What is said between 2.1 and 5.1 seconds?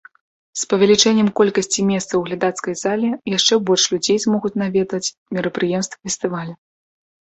у глядацкай зале яшчэ больш людзей змогуць наведаць